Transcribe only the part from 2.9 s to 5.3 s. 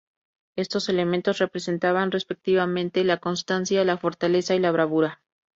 la constancia, la fortaleza y la bravura.